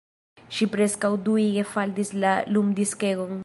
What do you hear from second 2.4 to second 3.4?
lumdiskegon!